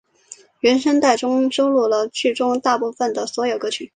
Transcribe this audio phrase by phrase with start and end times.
[0.61, 3.87] 原声带中收录了剧中大部份的所有歌曲。